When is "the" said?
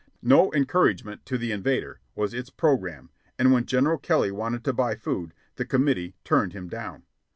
1.37-1.51, 5.57-5.63